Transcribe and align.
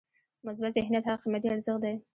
مثبت 0.47 0.71
ذهنیت 0.77 1.03
هغه 1.07 1.21
قیمتي 1.23 1.47
ارزښت 1.51 1.79
دی. 1.83 1.93